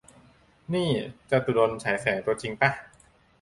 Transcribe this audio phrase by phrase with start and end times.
[0.73, 0.89] นี่
[1.29, 2.69] จาตุรนต์ ฉายแสง ตัวจริงป่ะ?